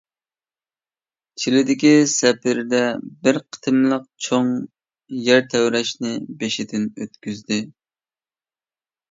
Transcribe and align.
چىلىدىكى 1.41 1.91
سەپىرىدە 2.13 2.79
بىر 3.27 3.39
قېتىملىق 3.43 4.07
چوڭ 4.29 4.49
يەر 5.29 5.47
تەۋرەشنى 5.53 6.17
بېشىدىن 6.41 6.91
ئۆتكۈزدى. 6.91 7.63